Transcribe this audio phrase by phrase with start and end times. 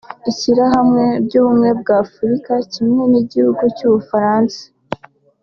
[0.31, 4.61] Ishyirahamwer ry’Ubumwe bwa Afrika kimwe n’igihugu cy’Ubufaransa